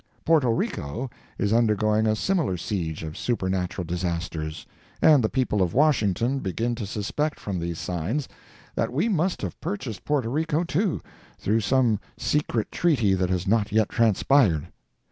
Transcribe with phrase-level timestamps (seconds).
[0.25, 4.65] Porto Rico is undergoing a similar siege of supernatural disasters,
[4.99, 8.27] and the people of Washington begin to suspect, from these signs,
[8.73, 11.03] that we must have purchased Porto Rico too,
[11.37, 14.69] through some secret treaty that has not yet transpired.